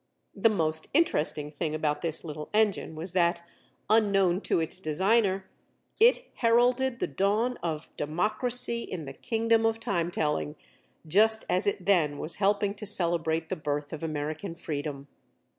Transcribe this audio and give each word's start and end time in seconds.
The 0.35 0.49
most 0.49 0.87
interesting 0.95 1.51
thing 1.51 1.75
about 1.75 2.01
this 2.01 2.23
little 2.23 2.49
engine 2.55 2.95
was 2.95 3.13
that, 3.13 3.43
unknown 3.87 4.41
to 4.41 4.59
its 4.59 4.79
designer, 4.79 5.47
it 5.99 6.27
heralded 6.37 6.97
the 6.99 7.05
dawn 7.05 7.57
of 7.61 7.87
Democracy 7.97 8.81
in 8.81 9.05
the 9.05 9.13
Kingdom 9.13 9.63
of 9.63 9.79
Time 9.79 10.09
telling, 10.09 10.55
just 11.05 11.45
as 11.47 11.67
it 11.67 11.85
then 11.85 12.17
was 12.17 12.37
helping 12.41 12.73
to 12.73 12.85
celebrate 12.87 13.49
the 13.49 13.55
birth 13.55 13.93
of 13.93 14.01
American 14.01 14.55
freedom. 14.55 15.07